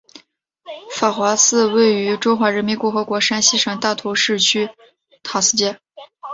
[0.95, 4.69] 法华寺位于中华人民共和国山西省大同市城区
[5.21, 5.79] 塔寺街。